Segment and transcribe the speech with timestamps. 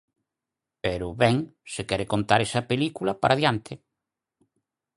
[0.83, 1.37] Pero, ben,
[1.73, 3.73] se quere contar esa película, para diante.